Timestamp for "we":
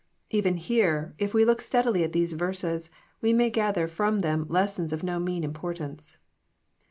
1.35-1.45, 3.21-3.33